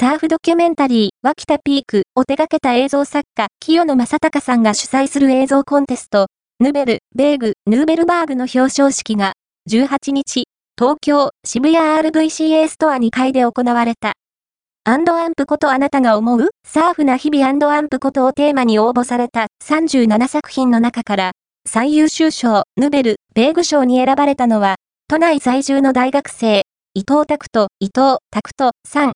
[0.00, 9.34] サーフドキュメンタリー、脇田ピークを手掛けた映像作家、清野正隆さんが主催する映像コンテスト、ヌベル、ベーグ、ヌーベルバーグの表彰式が、
[9.68, 10.44] 18日、
[10.78, 14.14] 東京、渋谷 RVCA ストア2階で行われた。
[14.84, 21.32] アンドアンプことあなたが思うサーフな日々アンドアンプことをテーマに応募された37作品の中から、
[21.68, 24.76] 最優秀賞、ヌベル、ベーグ賞に選ばれたのは、
[25.08, 26.62] 都内在住の大学生、
[26.92, 29.08] 伊藤拓人、伊藤拓人さん